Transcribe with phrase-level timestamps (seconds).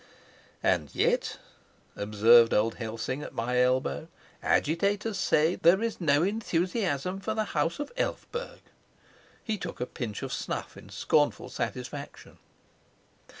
[0.63, 1.37] "And yet,"
[1.95, 4.07] observed old Helsing at my elbow,
[4.41, 8.61] "agitators say that there is no enthusiasm for the house of Elphberg!"
[9.43, 12.39] He took a pinch of snuff in scornful satisfaction.